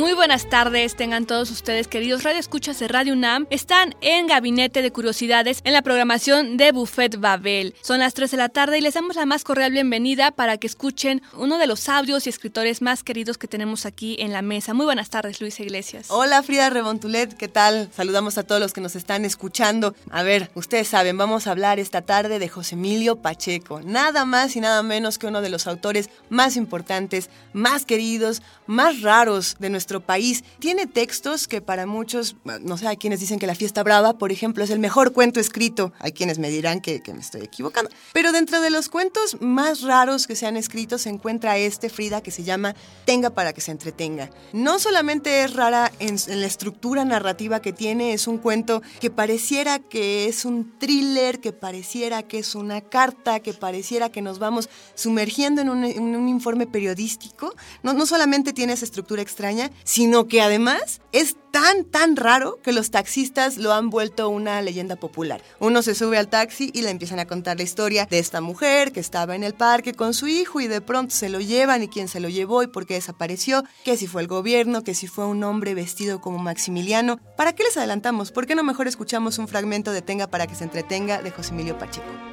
Muy 0.00 0.14
buenas 0.14 0.48
tardes, 0.48 0.96
tengan 0.96 1.26
todos 1.26 1.50
ustedes, 1.50 1.86
queridos 1.86 2.22
radioescuchas 2.22 2.78
de 2.78 2.88
Radio 2.88 3.12
UNAM. 3.12 3.46
Están 3.50 3.94
en 4.00 4.28
Gabinete 4.28 4.80
de 4.80 4.90
Curiosidades 4.90 5.60
en 5.64 5.74
la 5.74 5.82
programación 5.82 6.56
de 6.56 6.72
Buffet 6.72 7.20
Babel. 7.20 7.74
Son 7.82 7.98
las 7.98 8.14
3 8.14 8.30
de 8.30 8.36
la 8.38 8.48
tarde 8.48 8.78
y 8.78 8.80
les 8.80 8.94
damos 8.94 9.16
la 9.16 9.26
más 9.26 9.44
cordial 9.44 9.72
bienvenida 9.72 10.30
para 10.30 10.56
que 10.56 10.66
escuchen 10.66 11.20
uno 11.36 11.58
de 11.58 11.66
los 11.66 11.86
audios 11.90 12.26
y 12.26 12.30
escritores 12.30 12.80
más 12.80 13.02
queridos 13.04 13.36
que 13.36 13.46
tenemos 13.46 13.84
aquí 13.84 14.16
en 14.20 14.32
la 14.32 14.40
mesa. 14.40 14.72
Muy 14.72 14.86
buenas 14.86 15.10
tardes, 15.10 15.38
Luisa 15.38 15.64
Iglesias. 15.64 16.06
Hola 16.08 16.42
Frida 16.42 16.70
Rebontulet, 16.70 17.36
¿qué 17.36 17.48
tal? 17.48 17.90
Saludamos 17.94 18.38
a 18.38 18.44
todos 18.44 18.58
los 18.58 18.72
que 18.72 18.80
nos 18.80 18.96
están 18.96 19.26
escuchando. 19.26 19.94
A 20.10 20.22
ver, 20.22 20.50
ustedes 20.54 20.88
saben, 20.88 21.18
vamos 21.18 21.46
a 21.46 21.50
hablar 21.50 21.78
esta 21.78 22.00
tarde 22.00 22.38
de 22.38 22.48
José 22.48 22.74
Emilio 22.74 23.16
Pacheco, 23.16 23.82
nada 23.82 24.24
más 24.24 24.56
y 24.56 24.60
nada 24.60 24.82
menos 24.82 25.18
que 25.18 25.26
uno 25.26 25.42
de 25.42 25.50
los 25.50 25.66
autores 25.66 26.08
más 26.30 26.56
importantes, 26.56 27.28
más 27.52 27.84
queridos, 27.84 28.40
más 28.66 29.02
raros 29.02 29.56
de 29.58 29.68
nuestro 29.68 29.89
país. 29.98 30.44
Tiene 30.60 30.86
textos 30.86 31.48
que 31.48 31.60
para 31.60 31.86
muchos, 31.86 32.36
no 32.60 32.76
sé, 32.76 32.86
hay 32.86 32.96
quienes 32.96 33.18
dicen 33.18 33.40
que 33.40 33.48
La 33.48 33.56
Fiesta 33.56 33.82
Brava, 33.82 34.16
por 34.18 34.30
ejemplo, 34.30 34.62
es 34.62 34.70
el 34.70 34.78
mejor 34.78 35.12
cuento 35.12 35.40
escrito. 35.40 35.92
Hay 35.98 36.12
quienes 36.12 36.38
me 36.38 36.50
dirán 36.50 36.80
que, 36.80 37.02
que 37.02 37.12
me 37.12 37.18
estoy 37.20 37.40
equivocando. 37.40 37.90
Pero 38.12 38.30
dentro 38.30 38.60
de 38.60 38.70
los 38.70 38.88
cuentos 38.88 39.38
más 39.40 39.82
raros 39.82 40.28
que 40.28 40.36
se 40.36 40.46
han 40.46 40.56
escrito 40.56 40.98
se 40.98 41.08
encuentra 41.08 41.58
este, 41.58 41.90
Frida, 41.90 42.22
que 42.22 42.30
se 42.30 42.44
llama 42.44 42.76
Tenga 43.04 43.30
para 43.30 43.52
que 43.52 43.60
se 43.60 43.72
entretenga. 43.72 44.30
No 44.52 44.78
solamente 44.78 45.42
es 45.42 45.54
rara 45.54 45.90
en, 45.98 46.16
en 46.28 46.40
la 46.40 46.46
estructura 46.46 47.04
narrativa 47.04 47.60
que 47.60 47.72
tiene, 47.72 48.12
es 48.12 48.28
un 48.28 48.38
cuento 48.38 48.82
que 49.00 49.10
pareciera 49.10 49.78
que 49.78 50.26
es 50.26 50.44
un 50.44 50.78
thriller, 50.78 51.40
que 51.40 51.52
pareciera 51.52 52.22
que 52.22 52.38
es 52.38 52.54
una 52.54 52.80
carta, 52.82 53.40
que 53.40 53.54
pareciera 53.54 54.10
que 54.10 54.22
nos 54.22 54.38
vamos 54.38 54.68
sumergiendo 54.94 55.62
en 55.62 55.70
un, 55.70 55.84
en 55.84 56.16
un 56.16 56.28
informe 56.28 56.66
periodístico. 56.66 57.54
No, 57.82 57.92
no 57.92 58.06
solamente 58.06 58.52
tiene 58.52 58.74
esa 58.74 58.84
estructura 58.84 59.22
extraña, 59.22 59.70
sino 59.84 60.26
que 60.26 60.40
además 60.40 61.00
es 61.12 61.36
tan, 61.50 61.84
tan 61.84 62.16
raro 62.16 62.60
que 62.62 62.72
los 62.72 62.90
taxistas 62.90 63.58
lo 63.58 63.72
han 63.72 63.90
vuelto 63.90 64.28
una 64.28 64.62
leyenda 64.62 64.96
popular. 64.96 65.42
Uno 65.58 65.82
se 65.82 65.94
sube 65.94 66.18
al 66.18 66.28
taxi 66.28 66.70
y 66.72 66.82
le 66.82 66.90
empiezan 66.90 67.18
a 67.18 67.26
contar 67.26 67.56
la 67.56 67.64
historia 67.64 68.06
de 68.06 68.18
esta 68.18 68.40
mujer 68.40 68.92
que 68.92 69.00
estaba 69.00 69.34
en 69.34 69.42
el 69.42 69.54
parque 69.54 69.94
con 69.94 70.14
su 70.14 70.28
hijo 70.28 70.60
y 70.60 70.68
de 70.68 70.80
pronto 70.80 71.14
se 71.14 71.28
lo 71.28 71.40
llevan 71.40 71.82
y 71.82 71.88
quién 71.88 72.08
se 72.08 72.20
lo 72.20 72.28
llevó 72.28 72.62
y 72.62 72.68
por 72.68 72.86
qué 72.86 72.94
desapareció, 72.94 73.64
que 73.84 73.96
si 73.96 74.06
fue 74.06 74.22
el 74.22 74.28
gobierno, 74.28 74.84
que 74.84 74.94
si 74.94 75.06
fue 75.06 75.26
un 75.26 75.42
hombre 75.44 75.74
vestido 75.74 76.20
como 76.20 76.38
Maximiliano. 76.38 77.18
¿Para 77.36 77.54
qué 77.54 77.64
les 77.64 77.76
adelantamos? 77.76 78.30
¿Por 78.32 78.46
qué 78.46 78.54
no 78.54 78.62
mejor 78.62 78.86
escuchamos 78.86 79.38
un 79.38 79.48
fragmento 79.48 79.92
de 79.92 80.02
Tenga 80.02 80.28
para 80.28 80.46
que 80.46 80.54
se 80.54 80.64
entretenga 80.64 81.22
de 81.22 81.30
José 81.30 81.52
Emilio 81.52 81.78
Pacheco? 81.78 82.29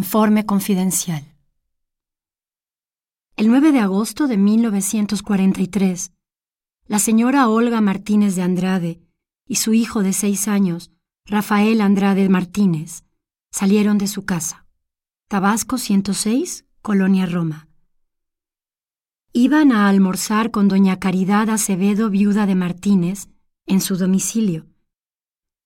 Informe 0.00 0.46
confidencial. 0.46 1.24
El 3.34 3.48
9 3.48 3.72
de 3.72 3.80
agosto 3.80 4.28
de 4.28 4.36
1943, 4.36 6.12
la 6.86 7.00
señora 7.00 7.48
Olga 7.48 7.80
Martínez 7.80 8.36
de 8.36 8.42
Andrade 8.42 9.00
y 9.44 9.56
su 9.56 9.74
hijo 9.74 10.04
de 10.04 10.12
seis 10.12 10.46
años, 10.46 10.92
Rafael 11.26 11.80
Andrade 11.80 12.28
Martínez, 12.28 13.02
salieron 13.50 13.98
de 13.98 14.06
su 14.06 14.24
casa, 14.24 14.66
Tabasco 15.26 15.78
106, 15.78 16.64
Colonia 16.80 17.26
Roma. 17.26 17.68
Iban 19.32 19.72
a 19.72 19.88
almorzar 19.88 20.52
con 20.52 20.68
doña 20.68 21.00
Caridad 21.00 21.50
Acevedo, 21.50 22.08
viuda 22.08 22.46
de 22.46 22.54
Martínez, 22.54 23.30
en 23.66 23.80
su 23.80 23.96
domicilio, 23.96 24.64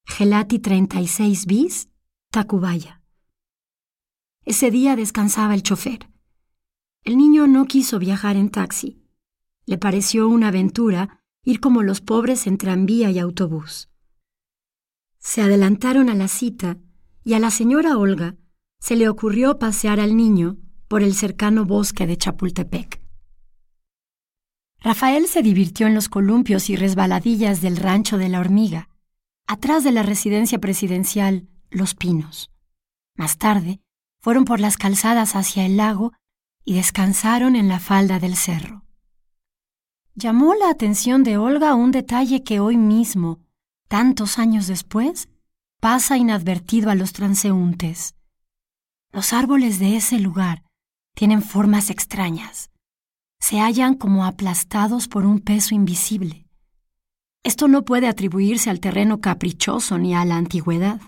Gelati 0.07 0.59
36 0.59 1.45
bis, 1.45 1.91
Tacubaya. 2.31 3.02
Ese 4.45 4.71
día 4.71 4.97
descansaba 4.97 5.55
el 5.55 5.63
chofer. 5.63 6.09
El 7.05 7.17
niño 7.17 7.47
no 7.47 7.65
quiso 7.67 7.99
viajar 7.99 8.37
en 8.37 8.51
taxi. 8.51 9.03
Le 9.67 9.79
pareció 9.79 10.29
una 10.29 10.49
aventura 10.49 11.21
ir 11.45 11.61
como 11.61 11.83
los 11.83 12.01
pobres 12.01 12.47
en 12.47 12.59
tranvía 12.59 13.11
y 13.11 13.19
autobús. 13.19 13.89
Se 15.19 15.43
adelantaron 15.43 16.11
a 16.11 16.15
la 16.15 16.29
cita 16.29 16.79
y 17.25 17.35
a 17.35 17.39
la 17.39 17.51
señora 17.51 17.97
Olga 17.97 18.37
se 18.81 18.97
le 18.97 19.09
ocurrió 19.09 19.59
pasear 19.59 20.01
al 20.01 20.17
niño 20.17 20.59
por 20.89 21.03
el 21.03 21.15
cercano 21.15 21.65
bosque 21.65 22.07
de 22.07 22.17
Chapultepec. 22.17 23.01
Rafael 24.81 25.29
se 25.29 25.43
divirtió 25.43 25.87
en 25.87 25.95
los 25.95 26.09
columpios 26.09 26.69
y 26.69 26.75
resbaladillas 26.75 27.61
del 27.61 27.77
rancho 27.77 28.19
de 28.19 28.29
la 28.29 28.41
hormiga, 28.41 28.89
atrás 29.47 29.85
de 29.85 29.93
la 29.93 30.03
residencia 30.03 30.59
presidencial 30.59 31.49
Los 31.71 31.95
Pinos. 31.95 32.51
Más 33.15 33.39
tarde, 33.39 33.81
fueron 34.23 34.45
por 34.45 34.61
las 34.61 34.77
calzadas 34.77 35.35
hacia 35.35 35.67
el 35.67 35.77
lago 35.77 36.13
y 36.65 36.75
descansaron 36.75 37.57
en 37.57 37.69
la 37.69 37.81
falda 37.81 38.21
del 38.21 38.37
cerro. 38.37 38.85
Llamó 40.15 40.55
la 40.55 40.71
atención 40.71 41.25
de 41.25 41.37
Olga 41.39 41.75
un 41.75 41.91
detalle 41.91 42.45
que 42.45 42.61
hoy 42.61 42.77
mismo, 42.77 43.41
tantos 43.89 44.39
años 44.39 44.69
después, 44.69 45.29
pasa 45.81 46.17
inadvertido 46.19 46.91
a 46.91 46.95
los 46.95 47.13
transeúntes. 47.13 48.15
Los 49.11 49.33
árboles 49.33 49.81
de 49.81 49.97
ese 49.97 50.21
lugar 50.21 50.63
tienen 51.15 51.43
formas 51.43 51.91
extrañas. 51.91 52.71
Se 53.41 53.59
hallan 53.59 53.95
como 53.95 54.25
aplastados 54.25 55.09
por 55.09 55.27
un 55.27 55.41
peso 55.41 55.75
invisible. 55.75 56.47
Esto 57.43 57.67
no 57.67 57.85
puede 57.85 58.07
atribuirse 58.07 58.71
al 58.71 58.79
terreno 58.79 59.21
caprichoso 59.21 59.99
ni 59.99 60.15
a 60.15 60.25
la 60.25 60.37
antigüedad. 60.37 61.01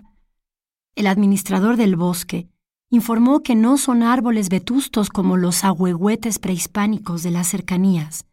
El 0.97 1.07
administrador 1.07 1.77
del 1.77 1.95
bosque 1.95 2.49
informó 2.95 3.43
que 3.43 3.55
no 3.55 3.77
son 3.77 4.03
árboles 4.03 4.49
vetustos 4.49 5.11
como 5.11 5.37
los 5.37 5.65
ahuehuetes 5.65 6.39
prehispánicos 6.39 7.23
de 7.23 7.31
las 7.31 7.49
cercanías. 7.49 8.27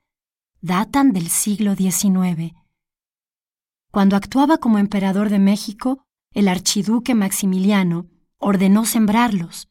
Datan 0.62 1.12
del 1.12 1.30
siglo 1.30 1.76
XIX. 1.76 2.54
Cuando 3.92 4.16
actuaba 4.16 4.58
como 4.58 4.78
emperador 4.78 5.30
de 5.30 5.40
México, 5.40 6.06
el 6.34 6.48
archiduque 6.48 7.16
Maximiliano 7.16 8.06
ordenó 8.38 8.86
sembrarlos, 8.86 9.68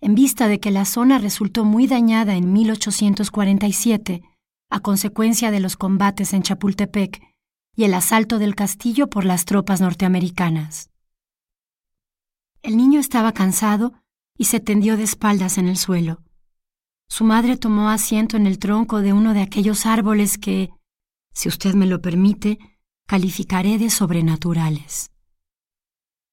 en 0.00 0.14
vista 0.14 0.48
de 0.48 0.58
que 0.58 0.70
la 0.70 0.86
zona 0.86 1.18
resultó 1.18 1.64
muy 1.64 1.86
dañada 1.86 2.34
en 2.34 2.52
1847 2.52 4.22
a 4.70 4.80
consecuencia 4.80 5.50
de 5.50 5.60
los 5.60 5.76
combates 5.76 6.32
en 6.32 6.42
Chapultepec 6.42 7.20
y 7.76 7.84
el 7.84 7.94
asalto 7.94 8.38
del 8.38 8.54
castillo 8.54 9.08
por 9.08 9.24
las 9.24 9.44
tropas 9.44 9.80
norteamericanas. 9.80 10.90
El 12.62 12.76
niño 12.76 13.00
estaba 13.00 13.32
cansado 13.32 13.92
y 14.40 14.46
se 14.46 14.58
tendió 14.58 14.96
de 14.96 15.02
espaldas 15.02 15.58
en 15.58 15.68
el 15.68 15.76
suelo. 15.76 16.22
Su 17.10 17.24
madre 17.24 17.58
tomó 17.58 17.90
asiento 17.90 18.38
en 18.38 18.46
el 18.46 18.58
tronco 18.58 19.02
de 19.02 19.12
uno 19.12 19.34
de 19.34 19.42
aquellos 19.42 19.84
árboles 19.84 20.38
que, 20.38 20.70
si 21.34 21.50
usted 21.50 21.74
me 21.74 21.84
lo 21.84 22.00
permite, 22.00 22.58
calificaré 23.06 23.76
de 23.76 23.90
sobrenaturales. 23.90 25.10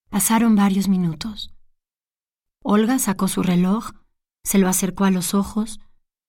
Pasaron 0.08 0.56
varios 0.56 0.88
minutos. 0.88 1.54
Olga 2.64 2.98
sacó 2.98 3.28
su 3.28 3.44
reloj, 3.44 3.92
se 4.42 4.58
lo 4.58 4.70
acercó 4.70 5.04
a 5.04 5.12
los 5.12 5.34
ojos, 5.34 5.82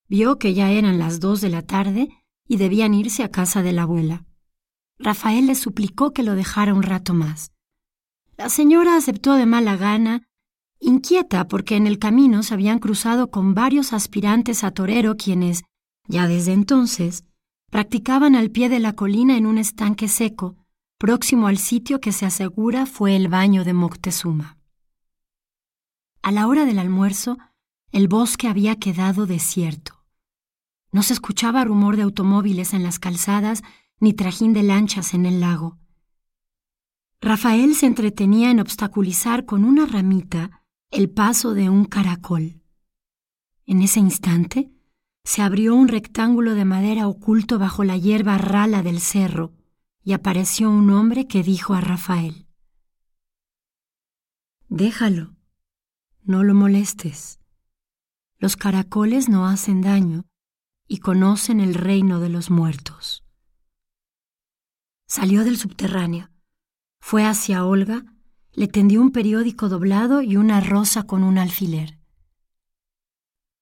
vio 0.08 0.36
que 0.36 0.54
ya 0.54 0.72
eran 0.72 0.98
las 0.98 1.20
dos 1.20 1.40
de 1.40 1.50
la 1.50 1.62
tarde 1.62 2.08
y 2.48 2.56
debían 2.56 2.92
irse 2.92 3.22
a 3.22 3.30
casa 3.30 3.62
de 3.62 3.70
la 3.70 3.82
abuela. 3.82 4.26
Rafael 4.98 5.46
le 5.46 5.54
suplicó 5.54 6.12
que 6.12 6.24
lo 6.24 6.34
dejara 6.34 6.74
un 6.74 6.82
rato 6.82 7.14
más. 7.14 7.52
La 8.36 8.48
señora 8.48 8.96
aceptó 8.96 9.34
de 9.34 9.46
mala 9.46 9.76
gana 9.76 10.27
inquieta 10.80 11.48
porque 11.48 11.76
en 11.76 11.86
el 11.86 11.98
camino 11.98 12.42
se 12.42 12.54
habían 12.54 12.78
cruzado 12.78 13.30
con 13.30 13.54
varios 13.54 13.92
aspirantes 13.92 14.64
a 14.64 14.70
torero 14.70 15.16
quienes, 15.16 15.64
ya 16.06 16.26
desde 16.26 16.52
entonces, 16.52 17.24
practicaban 17.70 18.34
al 18.34 18.50
pie 18.50 18.68
de 18.68 18.78
la 18.78 18.94
colina 18.94 19.36
en 19.36 19.46
un 19.46 19.58
estanque 19.58 20.08
seco, 20.08 20.56
próximo 20.98 21.46
al 21.46 21.58
sitio 21.58 22.00
que 22.00 22.12
se 22.12 22.26
asegura 22.26 22.86
fue 22.86 23.16
el 23.16 23.28
baño 23.28 23.64
de 23.64 23.72
Moctezuma. 23.72 24.58
A 26.22 26.32
la 26.32 26.46
hora 26.46 26.64
del 26.64 26.78
almuerzo, 26.78 27.38
el 27.92 28.08
bosque 28.08 28.48
había 28.48 28.76
quedado 28.76 29.26
desierto. 29.26 30.04
No 30.90 31.02
se 31.02 31.12
escuchaba 31.12 31.64
rumor 31.64 31.96
de 31.96 32.02
automóviles 32.02 32.74
en 32.74 32.82
las 32.82 32.98
calzadas 32.98 33.62
ni 34.00 34.14
trajín 34.14 34.52
de 34.52 34.62
lanchas 34.62 35.14
en 35.14 35.26
el 35.26 35.40
lago. 35.40 35.78
Rafael 37.20 37.74
se 37.74 37.86
entretenía 37.86 38.50
en 38.50 38.60
obstaculizar 38.60 39.44
con 39.44 39.64
una 39.64 39.86
ramita 39.86 40.62
el 40.90 41.10
paso 41.10 41.54
de 41.54 41.68
un 41.68 41.84
caracol. 41.84 42.62
En 43.66 43.82
ese 43.82 44.00
instante 44.00 44.72
se 45.22 45.42
abrió 45.42 45.74
un 45.74 45.88
rectángulo 45.88 46.54
de 46.54 46.64
madera 46.64 47.08
oculto 47.08 47.58
bajo 47.58 47.84
la 47.84 47.98
hierba 47.98 48.38
rala 48.38 48.82
del 48.82 49.00
cerro 49.00 49.52
y 50.02 50.14
apareció 50.14 50.70
un 50.70 50.90
hombre 50.90 51.26
que 51.26 51.42
dijo 51.42 51.74
a 51.74 51.82
Rafael, 51.82 52.46
Déjalo, 54.70 55.34
no 56.22 56.44
lo 56.44 56.54
molestes. 56.54 57.40
Los 58.38 58.56
caracoles 58.56 59.28
no 59.28 59.46
hacen 59.46 59.82
daño 59.82 60.24
y 60.86 60.98
conocen 60.98 61.60
el 61.60 61.74
reino 61.74 62.20
de 62.20 62.30
los 62.30 62.50
muertos. 62.50 63.24
Salió 65.06 65.44
del 65.44 65.58
subterráneo, 65.58 66.30
fue 67.00 67.24
hacia 67.24 67.64
Olga, 67.64 68.04
le 68.58 68.66
tendió 68.66 69.00
un 69.00 69.12
periódico 69.12 69.68
doblado 69.68 70.20
y 70.20 70.36
una 70.36 70.60
rosa 70.60 71.04
con 71.04 71.22
un 71.22 71.38
alfiler. 71.38 71.96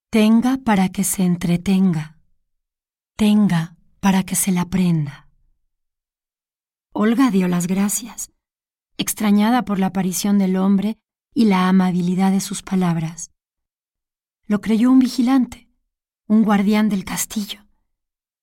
Tenga 0.08 0.56
para 0.56 0.88
que 0.88 1.04
se 1.04 1.22
entretenga, 1.22 2.18
tenga 3.14 3.76
para 4.00 4.22
que 4.22 4.34
se 4.34 4.52
la 4.52 4.70
prenda. 4.70 5.28
Olga 6.92 7.30
dio 7.30 7.46
las 7.46 7.66
gracias, 7.66 8.32
extrañada 8.96 9.66
por 9.66 9.78
la 9.78 9.88
aparición 9.88 10.38
del 10.38 10.56
hombre 10.56 10.96
y 11.34 11.44
la 11.44 11.68
amabilidad 11.68 12.32
de 12.32 12.40
sus 12.40 12.62
palabras. 12.62 13.32
Lo 14.46 14.62
creyó 14.62 14.90
un 14.90 15.00
vigilante, 15.00 15.68
un 16.26 16.42
guardián 16.42 16.88
del 16.88 17.04
castillo, 17.04 17.66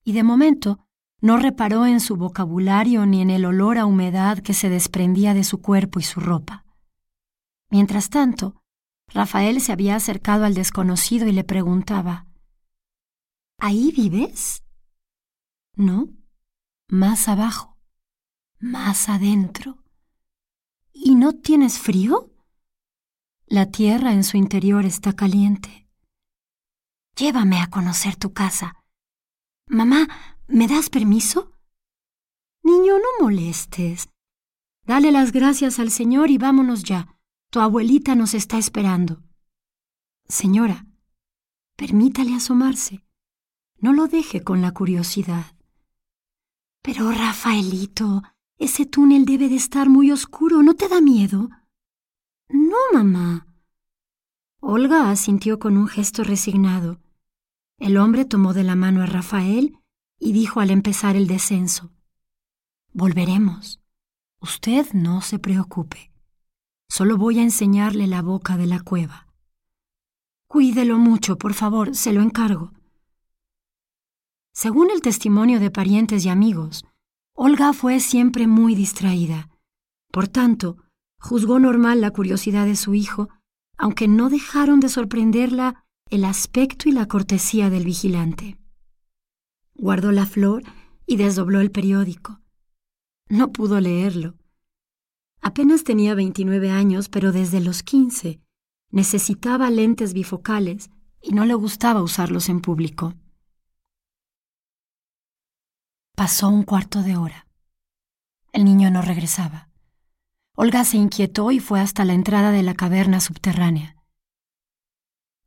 y 0.03 0.13
de 0.13 0.21
momento 0.21 0.82
no 1.23 1.37
reparó 1.37 1.85
en 1.85 2.01
su 2.01 2.17
vocabulario 2.17 3.05
ni 3.05 3.21
en 3.21 3.29
el 3.29 3.45
olor 3.45 3.77
a 3.77 3.85
humedad 3.85 4.39
que 4.39 4.53
se 4.53 4.67
desprendía 4.67 5.33
de 5.33 5.45
su 5.45 5.61
cuerpo 5.61 6.01
y 6.01 6.03
su 6.03 6.19
ropa. 6.19 6.65
Mientras 7.69 8.09
tanto, 8.09 8.61
Rafael 9.07 9.61
se 9.61 9.71
había 9.71 9.95
acercado 9.95 10.43
al 10.43 10.53
desconocido 10.53 11.25
y 11.25 11.31
le 11.31 11.45
preguntaba, 11.45 12.27
¿Ahí 13.57 13.93
vives? 13.95 14.65
No, 15.77 16.09
más 16.89 17.29
abajo, 17.29 17.77
más 18.59 19.07
adentro. 19.07 19.81
¿Y 20.91 21.15
no 21.15 21.31
tienes 21.31 21.79
frío? 21.79 22.33
La 23.45 23.71
tierra 23.71 24.11
en 24.11 24.25
su 24.25 24.35
interior 24.35 24.85
está 24.85 25.13
caliente. 25.13 25.87
Llévame 27.15 27.61
a 27.61 27.67
conocer 27.67 28.17
tu 28.17 28.33
casa. 28.33 28.83
Mamá, 29.67 30.32
¿me 30.47 30.67
das 30.67 30.89
permiso? 30.89 31.51
Niño, 32.63 32.97
no 32.97 33.25
molestes. 33.25 34.09
Dale 34.85 35.11
las 35.11 35.31
gracias 35.31 35.79
al 35.79 35.91
Señor 35.91 36.29
y 36.29 36.37
vámonos 36.37 36.83
ya. 36.83 37.17
Tu 37.49 37.59
abuelita 37.59 38.15
nos 38.15 38.33
está 38.33 38.57
esperando. 38.57 39.21
Señora, 40.27 40.85
permítale 41.75 42.33
asomarse. 42.33 43.05
No 43.77 43.93
lo 43.93 44.07
deje 44.07 44.43
con 44.43 44.61
la 44.61 44.71
curiosidad. 44.71 45.55
Pero, 46.81 47.11
Rafaelito, 47.11 48.23
ese 48.57 48.85
túnel 48.85 49.25
debe 49.25 49.49
de 49.49 49.55
estar 49.55 49.89
muy 49.89 50.11
oscuro. 50.11 50.63
¿No 50.63 50.73
te 50.73 50.87
da 50.87 51.01
miedo? 51.01 51.49
No, 52.49 52.77
mamá. 52.93 53.47
Olga 54.59 55.09
asintió 55.11 55.59
con 55.59 55.77
un 55.77 55.87
gesto 55.87 56.23
resignado. 56.23 57.01
El 57.77 57.97
hombre 57.97 58.23
tomó 58.25 58.53
de 58.53 58.63
la 58.63 58.75
mano 58.75 59.01
a 59.01 59.05
Rafael 59.05 59.77
y 60.23 60.31
dijo 60.31 60.61
al 60.61 60.71
empezar 60.71 61.15
el 61.15 61.27
descenso, 61.27 61.91
Volveremos. 62.93 63.81
Usted 64.39 64.93
no 64.93 65.21
se 65.21 65.39
preocupe. 65.39 66.11
Solo 66.87 67.17
voy 67.17 67.39
a 67.39 67.43
enseñarle 67.43 68.07
la 68.07 68.21
boca 68.21 68.55
de 68.55 68.67
la 68.67 68.79
cueva. 68.79 69.27
Cuídelo 70.47 70.97
mucho, 70.97 71.37
por 71.37 71.53
favor, 71.53 71.95
se 71.95 72.13
lo 72.13 72.21
encargo. 72.21 72.71
Según 74.53 74.91
el 74.91 75.01
testimonio 75.01 75.59
de 75.59 75.71
parientes 75.71 76.23
y 76.23 76.29
amigos, 76.29 76.85
Olga 77.33 77.73
fue 77.73 77.99
siempre 77.99 78.47
muy 78.47 78.75
distraída. 78.75 79.49
Por 80.11 80.27
tanto, 80.27 80.77
juzgó 81.19 81.59
normal 81.59 81.99
la 81.99 82.11
curiosidad 82.11 82.65
de 82.65 82.75
su 82.75 82.93
hijo, 82.93 83.29
aunque 83.77 84.07
no 84.07 84.29
dejaron 84.29 84.79
de 84.79 84.89
sorprenderla 84.89 85.83
el 86.09 86.23
aspecto 86.23 86.87
y 86.87 86.91
la 86.91 87.07
cortesía 87.07 87.69
del 87.69 87.85
vigilante. 87.85 88.62
Guardó 89.75 90.11
la 90.11 90.25
flor 90.25 90.63
y 91.05 91.17
desdobló 91.17 91.59
el 91.59 91.71
periódico. 91.71 92.41
No 93.29 93.51
pudo 93.51 93.79
leerlo. 93.79 94.35
Apenas 95.41 95.83
tenía 95.83 96.15
29 96.15 96.71
años, 96.71 97.09
pero 97.09 97.31
desde 97.31 97.59
los 97.59 97.83
15 97.83 98.39
necesitaba 98.91 99.69
lentes 99.69 100.13
bifocales 100.13 100.89
y 101.21 101.31
no 101.31 101.45
le 101.45 101.55
gustaba 101.55 102.03
usarlos 102.03 102.47
en 102.49 102.61
público. 102.61 103.15
Pasó 106.15 106.47
un 106.49 106.63
cuarto 106.63 107.01
de 107.01 107.17
hora. 107.17 107.47
El 108.51 108.65
niño 108.65 108.91
no 108.91 109.01
regresaba. 109.01 109.69
Olga 110.55 110.83
se 110.83 110.97
inquietó 110.97 111.51
y 111.51 111.59
fue 111.59 111.79
hasta 111.81 112.05
la 112.05 112.13
entrada 112.13 112.51
de 112.51 112.61
la 112.61 112.75
caverna 112.75 113.19
subterránea. 113.19 113.97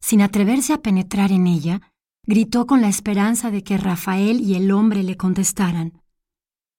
Sin 0.00 0.20
atreverse 0.22 0.72
a 0.72 0.82
penetrar 0.82 1.30
en 1.30 1.46
ella, 1.46 1.92
gritó 2.26 2.66
con 2.66 2.80
la 2.80 2.88
esperanza 2.88 3.50
de 3.50 3.62
que 3.62 3.78
Rafael 3.78 4.40
y 4.40 4.56
el 4.56 4.72
hombre 4.72 5.02
le 5.02 5.16
contestaran. 5.16 6.02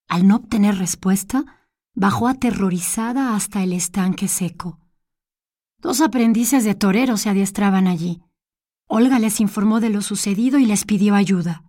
Al 0.07 0.27
no 0.27 0.35
obtener 0.35 0.77
respuesta, 0.77 1.45
bajó 1.95 2.27
aterrorizada 2.27 3.35
hasta 3.35 3.63
el 3.63 3.73
estanque 3.73 4.27
seco. 4.27 4.79
Dos 5.79 6.01
aprendices 6.01 6.63
de 6.63 6.75
toreros 6.75 7.21
se 7.21 7.29
adiestraban 7.29 7.87
allí. 7.87 8.21
Olga 8.87 9.19
les 9.19 9.39
informó 9.39 9.79
de 9.79 9.89
lo 9.89 10.01
sucedido 10.01 10.59
y 10.59 10.65
les 10.65 10.85
pidió 10.85 11.15
ayuda. 11.15 11.63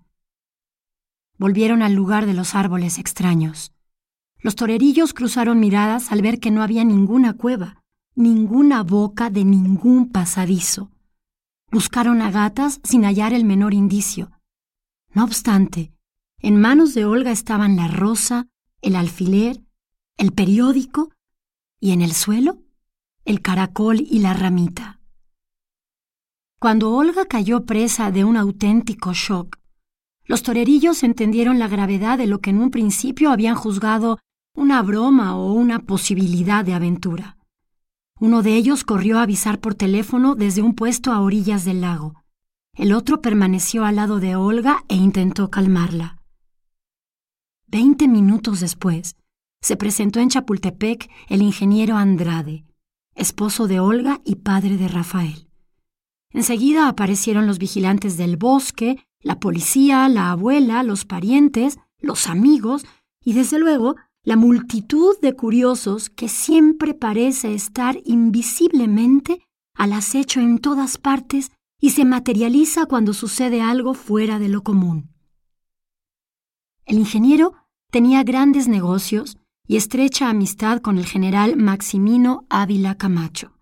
Volvieron 1.37 1.83
al 1.83 1.95
lugar 1.95 2.27
de 2.27 2.35
los 2.35 2.55
árboles 2.55 2.99
extraños. 2.99 3.73
Los 4.41 4.57
torerillos 4.57 5.15
cruzaron 5.15 5.61
miradas 5.61 6.11
al 6.11 6.23
ver 6.23 6.41
que 6.41 6.51
no 6.51 6.63
había 6.63 6.85
ninguna 6.85 7.35
cueva, 7.35 7.83
ninguna 8.15 8.83
boca 8.83 9.31
de 9.31 9.45
ningún 9.45 10.11
pasadizo. 10.11 10.91
Buscaron 11.71 12.23
a 12.23 12.31
gatas 12.31 12.81
sin 12.85 13.05
hallar 13.05 13.33
el 13.33 13.45
menor 13.45 13.75
indicio. 13.75 14.31
No 15.13 15.25
obstante, 15.25 15.93
en 16.39 16.61
manos 16.61 16.95
de 16.95 17.05
Olga 17.05 17.31
estaban 17.31 17.77
la 17.77 17.89
rosa, 17.89 18.47
el 18.81 18.97
alfiler, 18.97 19.63
el 20.17 20.33
periódico 20.33 21.11
y 21.81 21.93
en 21.93 22.03
el 22.03 22.13
suelo 22.13 22.63
el 23.29 23.43
caracol 23.43 24.01
y 24.01 24.21
la 24.21 24.33
ramita. 24.33 25.01
Cuando 26.59 26.95
Olga 26.95 27.27
cayó 27.27 27.67
presa 27.67 28.11
de 28.11 28.25
un 28.25 28.39
auténtico 28.39 29.13
shock, 29.13 29.59
los 30.25 30.43
torerillos 30.43 31.03
entendieron 31.03 31.59
la 31.59 31.69
gravedad 31.69 32.17
de 32.17 32.27
lo 32.27 32.41
que 32.41 32.49
en 32.49 32.59
un 32.59 32.71
principio 32.71 33.31
habían 33.31 33.55
juzgado 33.55 34.19
una 34.55 34.81
broma 34.83 35.37
o 35.37 35.53
una 35.53 35.81
posibilidad 35.81 36.65
de 36.65 36.73
aventura. 36.73 37.38
Uno 38.21 38.43
de 38.43 38.57
ellos 38.57 38.85
corrió 38.85 39.19
a 39.19 39.23
avisar 39.23 39.61
por 39.61 39.75
teléfono 39.75 40.35
desde 40.35 40.63
un 40.63 40.75
puesto 40.75 41.13
a 41.13 41.21
orillas 41.21 41.65
del 41.65 41.81
lago. 41.81 42.25
El 42.75 42.93
otro 42.93 43.21
permaneció 43.21 43.85
al 43.85 43.97
lado 43.97 44.19
de 44.19 44.37
Olga 44.37 44.85
e 44.89 44.97
intentó 44.97 45.51
calmarla. 45.51 46.19
Veinte 47.67 48.09
minutos 48.09 48.61
después, 48.61 49.17
se 49.61 49.77
presentó 49.77 50.21
en 50.21 50.31
Chapultepec 50.31 51.11
el 51.29 51.43
ingeniero 51.43 51.97
Andrade, 51.97 52.65
esposo 53.15 53.67
de 53.67 53.81
Olga 53.81 54.21
y 54.25 54.37
padre 54.37 54.77
de 54.77 54.89
Rafael. 54.89 55.49
Enseguida 56.31 56.89
aparecieron 56.89 57.47
los 57.47 57.59
vigilantes 57.59 58.17
del 58.17 58.37
bosque, 58.37 59.05
la 59.21 59.41
policía, 59.41 60.09
la 60.09 60.31
abuela, 60.31 60.83
los 60.83 61.05
parientes, 61.05 61.79
los 62.01 62.29
amigos 62.29 62.87
y 63.25 63.33
desde 63.33 63.59
luego 63.59 63.97
la 64.29 64.37
multitud 64.37 65.19
de 65.23 65.35
curiosos 65.35 66.11
que 66.11 66.29
siempre 66.29 66.93
parece 66.93 67.55
estar 67.55 67.97
invisiblemente 68.05 69.41
al 69.75 69.95
acecho 69.95 70.39
en 70.41 70.59
todas 70.59 70.99
partes 70.99 71.51
y 71.81 71.93
se 71.93 72.05
materializa 72.05 72.85
cuando 72.85 73.15
sucede 73.15 73.63
algo 73.63 73.95
fuera 73.95 74.39
de 74.39 74.51
lo 74.51 74.63
común. 74.63 75.15
El 76.85 76.99
ingeniero 76.99 77.55
tenía 77.91 78.23
grandes 78.23 78.69
negocios 78.69 79.39
y 79.67 79.77
estrecha 79.77 80.29
amistad 80.29 80.83
con 80.83 80.99
el 80.99 81.07
general 81.07 81.57
Maximino 81.57 82.45
Ávila 82.51 82.97
Camacho. 82.97 83.55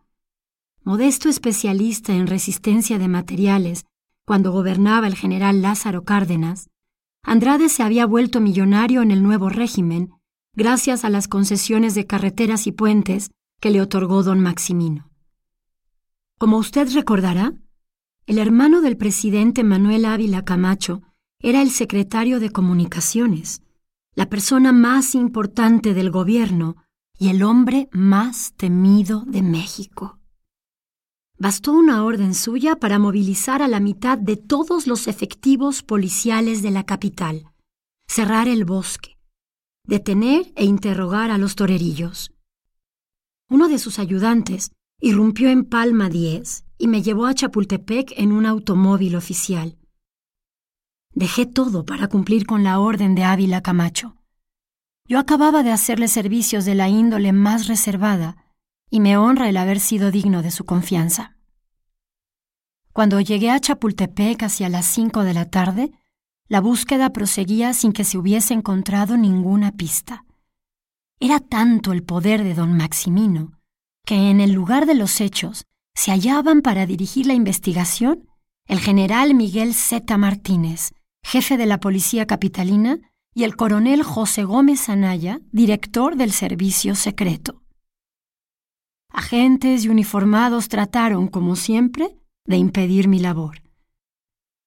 Modesto 0.82 1.28
especialista 1.28 2.12
en 2.12 2.26
resistencia 2.26 2.99
de 2.99 3.06
materiales 3.06 3.87
cuando 4.26 4.50
gobernaba 4.50 5.06
el 5.06 5.14
general 5.14 5.62
Lázaro 5.62 6.02
Cárdenas, 6.02 6.70
Andrade 7.23 7.68
se 7.68 7.85
había 7.85 8.04
vuelto 8.04 8.40
millonario 8.40 9.02
en 9.02 9.12
el 9.12 9.23
nuevo 9.23 9.49
régimen 9.49 10.15
gracias 10.56 11.04
a 11.04 11.10
las 11.10 11.28
concesiones 11.28 11.94
de 11.94 12.06
carreteras 12.06 12.66
y 12.66 12.72
puentes 12.72 13.30
que 13.60 13.70
le 13.70 13.82
otorgó 13.82 14.22
don 14.22 14.40
Maximino. 14.40 15.10
Como 16.38 16.56
usted 16.56 16.88
recordará, 16.92 17.52
el 18.26 18.38
hermano 18.38 18.80
del 18.80 18.96
presidente 18.96 19.62
Manuel 19.62 20.06
Ávila 20.06 20.44
Camacho 20.44 21.02
era 21.38 21.62
el 21.62 21.70
secretario 21.70 22.40
de 22.40 22.50
Comunicaciones, 22.50 23.62
la 24.14 24.28
persona 24.28 24.72
más 24.72 25.14
importante 25.14 25.94
del 25.94 26.10
gobierno 26.10 26.76
y 27.18 27.28
el 27.28 27.42
hombre 27.42 27.88
más 27.92 28.54
temido 28.56 29.25
de 29.26 29.42
México. 29.42 30.18
Bastó 31.38 31.72
una 31.72 32.02
orden 32.02 32.34
suya 32.34 32.76
para 32.76 32.98
movilizar 32.98 33.60
a 33.60 33.68
la 33.68 33.78
mitad 33.78 34.16
de 34.16 34.36
todos 34.36 34.86
los 34.86 35.06
efectivos 35.06 35.82
policiales 35.82 36.62
de 36.62 36.70
la 36.70 36.84
capital, 36.84 37.52
cerrar 38.06 38.48
el 38.48 38.64
bosque, 38.64 39.15
detener 39.87 40.52
e 40.57 40.64
interrogar 40.64 41.31
a 41.31 41.38
los 41.38 41.55
torerillos. 41.55 42.33
Uno 43.49 43.69
de 43.69 43.78
sus 43.78 43.99
ayudantes 43.99 44.73
irrumpió 45.00 45.49
en 45.50 45.64
Palma 45.64 46.09
10 46.09 46.64
y 46.78 46.88
me 46.88 47.02
llevó 47.02 47.26
a 47.26 47.35
Chapultepec 47.35 48.12
en 48.16 48.33
un 48.33 48.47
automóvil 48.47 49.16
oficial. 49.16 49.78
Dejé 51.12 51.47
todo 51.47 51.85
para 51.85 52.09
cumplir 52.09 52.45
con 52.47 52.64
la 52.64 52.81
orden 52.81 53.14
de 53.14 53.25
Ávila 53.25 53.62
Camacho. 53.62 54.16
Yo 55.09 55.19
acababa 55.19 55.62
de 55.62 55.71
hacerle 55.71 56.09
servicios 56.09 56.64
de 56.64 56.75
la 56.75 56.88
índole 56.88 57.33
más 57.33 57.69
reservada 57.69 58.37
y 58.90 59.00
me 59.00 59.16
honra 59.16 59.49
el 59.49 59.57
haber 59.57 59.81
sido 59.81 60.11
digno 60.11 60.43
de 60.43 60.50
su 60.50 60.64
confianza. 60.64 61.37
Cuando 62.93 63.21
llegué 63.21 63.50
a 63.50 63.61
Chapultepec 63.61 64.43
hacia 64.43 64.69
las 64.69 64.87
cinco 64.87 65.23
de 65.23 65.35
la 65.35 65.49
tarde, 65.49 65.93
la 66.49 66.61
búsqueda 66.61 67.12
proseguía 67.12 67.75
sin 67.75 67.93
que 67.93 68.05
se 68.05 68.19
hubiese 68.19 68.55
encontrado 68.55 69.17
ninguna 69.17 69.73
pista. 69.73 70.25
Era 71.19 71.41
tanto 71.41 71.93
el 71.93 72.03
poder 72.03 72.45
de 72.45 72.55
don 72.55 72.76
Maximino 72.76 73.53
que 74.05 74.31
en 74.31 74.41
el 74.41 74.53
lugar 74.53 74.87
de 74.87 74.95
los 74.95 75.21
hechos 75.21 75.65
se 75.95 76.12
hallaban 76.12 76.62
para 76.62 76.87
dirigir 76.87 77.26
la 77.26 77.35
investigación 77.35 78.29
el 78.67 78.81
general 78.81 79.35
Miguel 79.35 79.75
Z. 79.75 80.17
Martínez, 80.19 80.93
jefe 81.23 81.57
de 81.57 81.67
la 81.67 81.79
Policía 81.79 82.26
Capitalina, 82.26 82.99
y 83.33 83.45
el 83.45 83.55
coronel 83.55 84.03
José 84.03 84.45
Gómez 84.45 84.88
Anaya, 84.88 85.41
director 85.53 86.17
del 86.17 86.33
Servicio 86.33 86.95
Secreto. 86.95 87.62
Agentes 89.11 89.85
y 89.85 89.88
uniformados 89.88 90.69
trataron, 90.69 91.29
como 91.29 91.55
siempre, 91.55 92.17
de 92.47 92.57
impedir 92.57 93.09
mi 93.09 93.19
labor. 93.19 93.62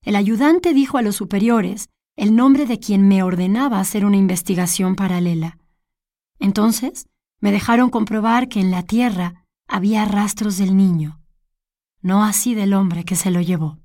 El 0.02 0.16
ayudante 0.16 0.74
dijo 0.74 0.98
a 0.98 1.02
los 1.02 1.18
superiores 1.18 1.90
el 2.16 2.36
nombre 2.36 2.66
de 2.66 2.80
quien 2.80 3.08
me 3.08 3.24
ordenaba 3.24 3.80
hacer 3.80 4.06
una 4.06 4.18
investigación 4.18 4.96
paralela. 4.96 5.58
Entonces 6.40 7.08
me 7.40 7.52
dejaron 7.52 7.90
comprobar 7.90 8.50
que 8.50 8.60
en 8.60 8.72
la 8.72 8.84
tierra 8.84 9.46
había 9.68 10.06
rastros 10.06 10.58
del 10.58 10.76
niño, 10.76 11.22
no 12.02 12.24
así 12.24 12.56
del 12.56 12.74
hombre 12.74 13.06
que 13.06 13.16
se 13.16 13.32
lo 13.32 13.42
llevó. 13.42 13.78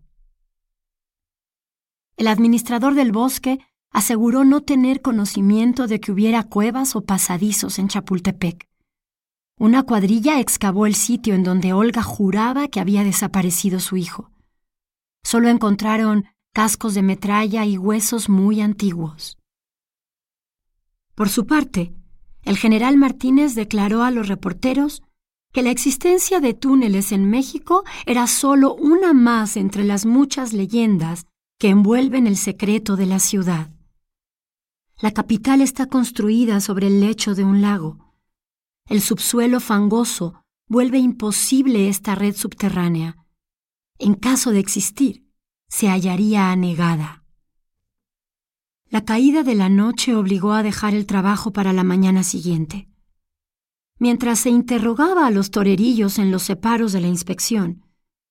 El 2.16 2.28
administrador 2.28 2.94
del 2.94 3.12
bosque 3.12 3.58
aseguró 3.90 4.44
no 4.44 4.60
tener 4.60 5.02
conocimiento 5.02 5.86
de 5.86 6.00
que 6.00 6.12
hubiera 6.12 6.42
cuevas 6.44 6.96
o 6.96 7.04
pasadizos 7.04 7.78
en 7.78 7.88
Chapultepec. 7.88 8.68
Una 9.58 9.84
cuadrilla 9.84 10.40
excavó 10.40 10.86
el 10.86 10.96
sitio 10.96 11.34
en 11.34 11.44
donde 11.44 11.72
Olga 11.72 12.02
juraba 12.02 12.66
que 12.66 12.80
había 12.80 13.04
desaparecido 13.04 13.78
su 13.78 13.96
hijo. 13.96 14.32
Solo 15.24 15.48
encontraron 15.48 16.26
cascos 16.52 16.94
de 16.94 17.02
metralla 17.02 17.64
y 17.64 17.76
huesos 17.76 18.28
muy 18.28 18.60
antiguos. 18.60 19.36
Por 21.16 21.28
su 21.28 21.46
parte, 21.46 21.92
el 22.42 22.56
general 22.56 22.96
Martínez 22.96 23.54
declaró 23.54 24.04
a 24.04 24.12
los 24.12 24.28
reporteros 24.28 25.02
que 25.52 25.62
la 25.62 25.70
existencia 25.70 26.40
de 26.40 26.52
túneles 26.52 27.10
en 27.10 27.30
México 27.30 27.84
era 28.06 28.26
solo 28.26 28.74
una 28.74 29.12
más 29.12 29.56
entre 29.56 29.84
las 29.84 30.04
muchas 30.04 30.52
leyendas 30.52 31.26
que 31.58 31.68
envuelven 31.68 32.26
el 32.26 32.36
secreto 32.36 32.96
de 32.96 33.06
la 33.06 33.18
ciudad. 33.18 33.70
La 35.00 35.12
capital 35.12 35.60
está 35.60 35.86
construida 35.86 36.60
sobre 36.60 36.88
el 36.88 37.00
lecho 37.00 37.34
de 37.34 37.44
un 37.44 37.62
lago. 37.62 38.14
El 38.88 39.00
subsuelo 39.00 39.60
fangoso 39.60 40.44
vuelve 40.68 40.98
imposible 40.98 41.88
esta 41.88 42.14
red 42.14 42.34
subterránea. 42.36 43.23
En 43.98 44.14
caso 44.14 44.50
de 44.50 44.58
existir, 44.58 45.24
se 45.68 45.88
hallaría 45.88 46.50
anegada. 46.50 47.22
La 48.90 49.04
caída 49.04 49.44
de 49.44 49.54
la 49.54 49.68
noche 49.68 50.16
obligó 50.16 50.52
a 50.52 50.64
dejar 50.64 50.94
el 50.94 51.06
trabajo 51.06 51.52
para 51.52 51.72
la 51.72 51.84
mañana 51.84 52.24
siguiente. 52.24 52.88
Mientras 53.98 54.40
se 54.40 54.50
interrogaba 54.50 55.26
a 55.26 55.30
los 55.30 55.52
torerillos 55.52 56.18
en 56.18 56.32
los 56.32 56.42
separos 56.42 56.92
de 56.92 57.00
la 57.00 57.06
inspección, 57.06 57.84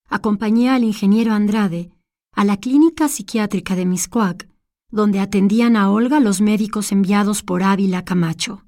acompañé 0.09 0.69
al 0.69 0.83
ingeniero 0.83 1.33
Andrade 1.33 1.91
a 2.33 2.43
la 2.43 2.57
clínica 2.57 3.07
psiquiátrica 3.07 3.75
de 3.75 3.85
Miscuac, 3.85 4.49
donde 4.89 5.19
atendían 5.19 5.77
a 5.77 5.89
Olga 5.91 6.19
los 6.19 6.41
médicos 6.41 6.91
enviados 6.91 7.41
por 7.41 7.63
Ávila 7.63 8.03
Camacho. 8.03 8.65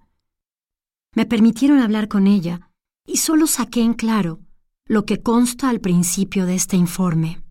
Me 1.14 1.25
permitieron 1.25 1.80
hablar 1.80 2.08
con 2.08 2.28
ella 2.28 2.72
y 3.06 3.18
solo 3.18 3.48
saqué 3.48 3.82
en 3.82 3.94
claro 3.94 4.45
lo 4.88 5.06
que 5.06 5.22
consta 5.22 5.70
al 5.70 5.82
principio 5.82 6.46
de 6.46 6.54
este 6.54 6.77
informe. 6.77 7.42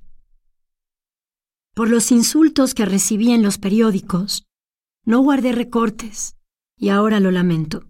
Por 1.75 1.91
los 1.91 2.13
insultos 2.13 2.75
que 2.75 2.85
recibí 2.85 3.33
en 3.33 3.43
los 3.43 3.59
periódicos, 3.59 4.47
no 5.05 5.21
guardé 5.21 5.51
recortes 5.51 6.37
y 6.79 6.91
ahora 6.91 7.19
lo 7.19 7.33
lamento. 7.33 7.85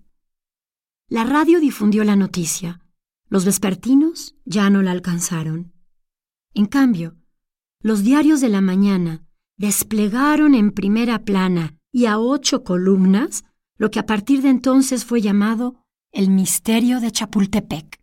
La 1.09 1.25
radio 1.25 1.61
difundió 1.61 2.05
la 2.05 2.17
noticia, 2.17 2.81
los 3.29 3.45
vespertinos 3.45 4.35
ya 4.47 4.71
no 4.71 4.81
la 4.81 4.93
alcanzaron. 4.93 5.75
En 6.55 6.65
cambio, 6.65 7.17
los 7.81 8.03
diarios 8.03 8.41
de 8.41 8.49
la 8.49 8.63
mañana 8.63 9.27
desplegaron 9.59 10.55
en 10.55 10.73
primera 10.73 11.23
plana 11.23 11.77
y 11.93 12.07
a 12.07 12.19
ocho 12.19 12.65
columnas 12.65 13.45
lo 13.77 13.91
que 13.91 13.99
a 13.99 14.07
partir 14.07 14.41
de 14.41 14.49
entonces 14.49 15.05
fue 15.05 15.21
llamado 15.21 15.85
el 16.13 16.31
misterio 16.31 17.01
de 17.01 17.13
Chapultepec. 17.13 18.01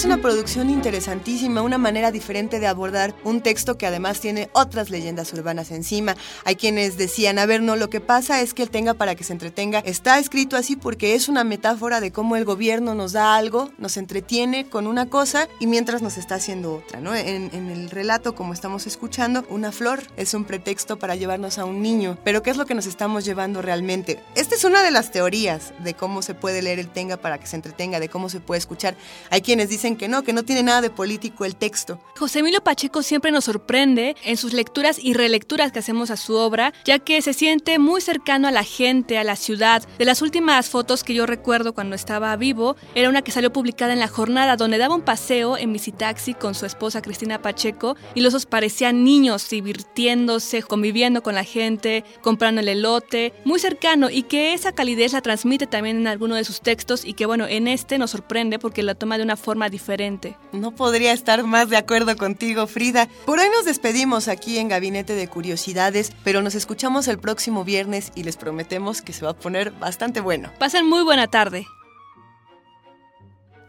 Es 0.00 0.06
una 0.06 0.16
producción 0.16 0.70
interesantísima, 0.70 1.60
una 1.60 1.76
manera 1.76 2.10
diferente 2.10 2.58
de 2.58 2.66
abordar 2.66 3.14
un 3.22 3.42
texto 3.42 3.76
que 3.76 3.86
además 3.86 4.18
tiene 4.18 4.48
otras 4.54 4.88
leyendas 4.88 5.30
urbanas 5.34 5.70
encima. 5.70 6.16
Hay 6.46 6.56
quienes 6.56 6.96
decían, 6.96 7.38
a 7.38 7.44
ver, 7.44 7.60
no, 7.60 7.76
lo 7.76 7.90
que 7.90 8.00
pasa 8.00 8.40
es 8.40 8.54
que 8.54 8.62
el 8.62 8.70
tenga 8.70 8.94
para 8.94 9.14
que 9.14 9.24
se 9.24 9.34
entretenga 9.34 9.80
está 9.80 10.18
escrito 10.18 10.56
así 10.56 10.74
porque 10.74 11.14
es 11.14 11.28
una 11.28 11.44
metáfora 11.44 12.00
de 12.00 12.12
cómo 12.12 12.36
el 12.36 12.46
gobierno 12.46 12.94
nos 12.94 13.12
da 13.12 13.36
algo, 13.36 13.72
nos 13.76 13.98
entretiene 13.98 14.64
con 14.64 14.86
una 14.86 15.10
cosa 15.10 15.48
y 15.58 15.66
mientras 15.66 16.00
nos 16.00 16.16
está 16.16 16.36
haciendo 16.36 16.76
otra, 16.76 17.00
¿no? 17.00 17.14
En, 17.14 17.50
en 17.52 17.68
el 17.68 17.90
relato, 17.90 18.34
como 18.34 18.54
estamos 18.54 18.86
escuchando, 18.86 19.44
una 19.50 19.70
flor 19.70 20.04
es 20.16 20.32
un 20.32 20.46
pretexto 20.46 20.98
para 20.98 21.14
llevarnos 21.14 21.58
a 21.58 21.66
un 21.66 21.82
niño, 21.82 22.16
pero 22.24 22.42
¿qué 22.42 22.48
es 22.48 22.56
lo 22.56 22.64
que 22.64 22.74
nos 22.74 22.86
estamos 22.86 23.26
llevando 23.26 23.60
realmente? 23.60 24.18
Esta 24.34 24.54
es 24.54 24.64
una 24.64 24.82
de 24.82 24.92
las 24.92 25.12
teorías 25.12 25.74
de 25.84 25.92
cómo 25.92 26.22
se 26.22 26.32
puede 26.32 26.62
leer 26.62 26.78
el 26.78 26.88
tenga 26.88 27.18
para 27.18 27.36
que 27.36 27.46
se 27.46 27.56
entretenga, 27.56 28.00
de 28.00 28.08
cómo 28.08 28.30
se 28.30 28.40
puede 28.40 28.60
escuchar. 28.60 28.96
Hay 29.28 29.42
quienes 29.42 29.68
que 29.96 30.08
no, 30.08 30.22
que 30.22 30.32
no 30.32 30.44
tiene 30.44 30.62
nada 30.62 30.80
de 30.80 30.90
político 30.90 31.44
el 31.44 31.56
texto. 31.56 32.00
José 32.18 32.40
Emilio 32.40 32.62
Pacheco 32.62 33.02
siempre 33.02 33.30
nos 33.30 33.44
sorprende 33.44 34.16
en 34.24 34.36
sus 34.36 34.52
lecturas 34.52 34.98
y 35.02 35.14
relecturas 35.14 35.72
que 35.72 35.78
hacemos 35.78 36.10
a 36.10 36.16
su 36.16 36.34
obra, 36.34 36.72
ya 36.84 36.98
que 36.98 37.22
se 37.22 37.32
siente 37.32 37.78
muy 37.78 38.00
cercano 38.00 38.48
a 38.48 38.50
la 38.50 38.64
gente, 38.64 39.18
a 39.18 39.24
la 39.24 39.36
ciudad. 39.36 39.82
De 39.98 40.04
las 40.04 40.22
últimas 40.22 40.68
fotos 40.68 41.04
que 41.04 41.14
yo 41.14 41.26
recuerdo 41.26 41.72
cuando 41.72 41.96
estaba 41.96 42.34
vivo, 42.36 42.76
era 42.94 43.08
una 43.08 43.22
que 43.22 43.32
salió 43.32 43.52
publicada 43.52 43.92
en 43.92 44.00
la 44.00 44.08
jornada, 44.08 44.56
donde 44.56 44.78
daba 44.78 44.94
un 44.94 45.02
paseo 45.02 45.56
en 45.56 45.72
visitaxi 45.72 46.34
con 46.34 46.54
su 46.54 46.66
esposa 46.66 47.02
Cristina 47.02 47.42
Pacheco 47.42 47.96
y 48.14 48.20
los 48.20 48.32
dos 48.32 48.46
parecían 48.46 49.04
niños 49.04 49.48
divirtiéndose, 49.48 50.62
conviviendo 50.62 51.22
con 51.22 51.34
la 51.34 51.44
gente, 51.44 52.04
comprando 52.22 52.60
el 52.60 52.68
elote, 52.68 53.32
muy 53.44 53.58
cercano 53.58 54.10
y 54.10 54.22
que 54.22 54.54
esa 54.54 54.72
calidez 54.72 55.12
la 55.12 55.20
transmite 55.22 55.66
también 55.66 55.96
en 55.96 56.06
alguno 56.06 56.34
de 56.34 56.44
sus 56.44 56.60
textos 56.60 57.04
y 57.04 57.14
que 57.14 57.26
bueno, 57.26 57.46
en 57.46 57.68
este 57.68 57.98
nos 57.98 58.10
sorprende 58.10 58.58
porque 58.58 58.82
la 58.82 58.94
toma 58.94 59.18
de 59.18 59.24
una 59.24 59.36
forma 59.36 59.68
diferente 59.68 59.79
diferente. 59.80 60.36
No 60.52 60.72
podría 60.72 61.12
estar 61.12 61.42
más 61.42 61.70
de 61.70 61.78
acuerdo 61.78 62.14
contigo, 62.16 62.66
Frida. 62.66 63.08
Por 63.24 63.38
hoy 63.38 63.48
nos 63.48 63.64
despedimos 63.64 64.28
aquí 64.28 64.58
en 64.58 64.68
Gabinete 64.68 65.14
de 65.14 65.26
Curiosidades, 65.26 66.12
pero 66.22 66.42
nos 66.42 66.54
escuchamos 66.54 67.08
el 67.08 67.18
próximo 67.18 67.64
viernes 67.64 68.12
y 68.14 68.24
les 68.24 68.36
prometemos 68.36 69.00
que 69.00 69.14
se 69.14 69.24
va 69.24 69.30
a 69.30 69.36
poner 69.36 69.70
bastante 69.72 70.20
bueno. 70.20 70.50
Pasen 70.58 70.86
muy 70.86 71.02
buena 71.02 71.28
tarde. 71.28 71.66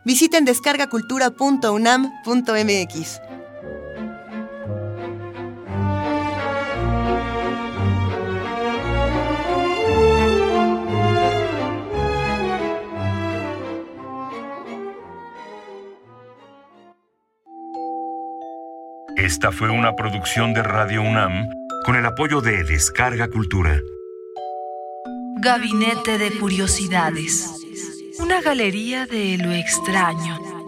Visiten 0.04 0.44
descargacultura.unam.mx. 0.46 3.41
Esta 19.32 19.54
fue 19.54 19.70
una 19.70 19.96
producción 19.96 20.54
de 20.54 20.62
Radio 20.62 21.02
UNAM 21.02 21.48
con 21.86 21.96
el 21.96 22.06
apoyo 22.06 22.42
de 22.42 22.66
Descarga 22.66 23.30
Cultura. 23.30 23.80
Gabinete 25.38 26.18
de 26.18 26.38
Curiosidades. 26.38 27.50
Una 28.20 28.42
galería 28.42 29.06
de 29.06 29.38
lo 29.38 29.54
extraño 29.54 30.61